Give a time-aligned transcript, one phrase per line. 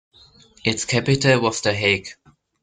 [0.65, 2.07] Its capital was The Hague.